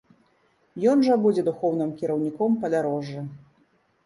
[0.91, 3.21] Ён жа будзе духоўным кіраўніком падарожжа.